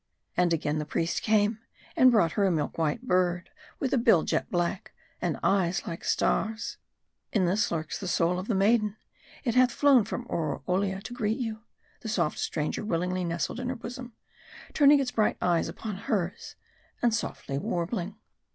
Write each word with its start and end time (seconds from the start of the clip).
And 0.35 0.51
again 0.51 0.79
the 0.79 0.85
priest 0.85 1.21
came, 1.21 1.59
and 1.95 2.09
brought 2.11 2.31
her 2.31 2.43
a 2.45 2.49
milk 2.51 2.79
white 2.79 3.03
bird, 3.03 3.51
with 3.79 3.93
a 3.93 3.99
bill 3.99 4.23
jet 4.23 4.49
black, 4.49 4.93
and 5.21 5.39
eyes 5.43 5.85
like 5.85 6.03
stars." 6.03 6.77
In 7.33 7.45
this, 7.45 7.69
lurks 7.71 7.99
the 7.99 8.07
soul 8.07 8.39
of 8.39 8.49
a 8.49 8.55
maiden; 8.55 8.97
it 9.43 9.53
hath 9.53 9.71
flown 9.71 10.03
from 10.03 10.25
Oroolia 10.25 11.03
to 11.03 11.13
greet 11.13 11.37
you." 11.37 11.59
The 11.99 12.09
soft 12.09 12.39
stranger 12.39 12.83
willingly 12.83 13.23
nestled 13.23 13.59
in 13.59 13.69
her 13.69 13.75
bosom; 13.75 14.13
turning 14.73 14.99
its 14.99 15.11
bright 15.11 15.37
eyes 15.39 15.67
upon 15.69 15.97
hers, 15.97 16.55
and 17.03 17.13
softly 17.13 17.59
warbling. 17.59 18.15